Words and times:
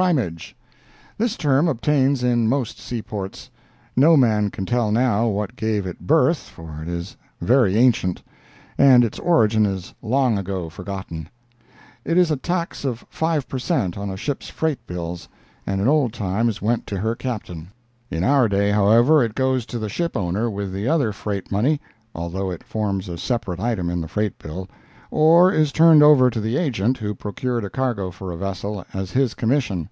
"Primage"—This 0.00 1.36
term 1.36 1.66
obtains 1.66 2.22
in 2.22 2.48
most 2.48 2.78
seaports. 2.78 3.50
No 3.96 4.16
man 4.16 4.48
can 4.48 4.64
tell 4.64 4.92
now 4.92 5.26
what 5.26 5.56
gave 5.56 5.88
it 5.88 5.98
birth, 6.06 6.36
for 6.38 6.80
it 6.80 6.86
is 6.88 7.16
very 7.40 7.76
ancient, 7.76 8.22
and 8.78 9.02
its 9.02 9.18
origin 9.18 9.66
is 9.66 9.92
long 10.00 10.38
ago 10.38 10.68
forgotten. 10.68 11.28
It 12.04 12.16
is 12.16 12.30
a 12.30 12.36
tax 12.36 12.84
of 12.84 13.04
five 13.10 13.48
per 13.48 13.58
cent. 13.58 13.98
on 13.98 14.08
a 14.08 14.16
ship's 14.16 14.48
freight 14.48 14.86
bills, 14.86 15.28
and 15.66 15.80
in 15.80 15.88
old 15.88 16.12
times 16.12 16.62
went 16.62 16.86
to 16.86 16.98
her 16.98 17.16
captain. 17.16 17.72
In 18.08 18.22
our 18.22 18.48
day, 18.48 18.70
however, 18.70 19.20
it 19.24 19.34
goes 19.34 19.66
to 19.66 19.80
the 19.80 19.88
ship 19.88 20.16
owner 20.16 20.48
with 20.48 20.72
the 20.72 20.86
other 20.86 21.10
freight 21.12 21.50
money 21.50 21.80
(although 22.14 22.52
it 22.52 22.62
forms 22.62 23.08
a 23.08 23.18
separate 23.18 23.58
item 23.58 23.90
in 23.90 24.00
the 24.00 24.06
freight 24.06 24.38
bill), 24.38 24.68
or 25.10 25.50
is 25.50 25.72
turned 25.72 26.02
over 26.02 26.28
to 26.28 26.38
the 26.38 26.58
agent 26.58 26.98
who 26.98 27.14
procured 27.14 27.64
a 27.64 27.70
cargo 27.70 28.10
for 28.10 28.30
a 28.30 28.36
vessel, 28.36 28.84
as 28.92 29.12
his 29.12 29.32
commission. 29.32 29.88